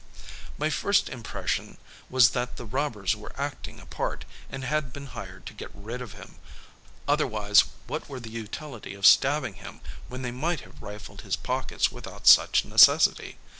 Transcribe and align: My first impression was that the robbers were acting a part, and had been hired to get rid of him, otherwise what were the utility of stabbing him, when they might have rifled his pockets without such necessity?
My 0.57 0.71
first 0.71 1.09
impression 1.09 1.77
was 2.09 2.31
that 2.31 2.55
the 2.55 2.65
robbers 2.65 3.15
were 3.15 3.39
acting 3.39 3.79
a 3.79 3.85
part, 3.85 4.25
and 4.51 4.63
had 4.63 4.91
been 4.91 5.05
hired 5.13 5.45
to 5.45 5.53
get 5.53 5.69
rid 5.75 6.01
of 6.01 6.13
him, 6.13 6.39
otherwise 7.07 7.65
what 7.85 8.09
were 8.09 8.19
the 8.19 8.31
utility 8.31 8.95
of 8.95 9.05
stabbing 9.05 9.53
him, 9.61 9.79
when 10.07 10.23
they 10.23 10.31
might 10.31 10.61
have 10.61 10.81
rifled 10.81 11.21
his 11.21 11.35
pockets 11.35 11.91
without 11.91 12.25
such 12.25 12.65
necessity? 12.65 13.37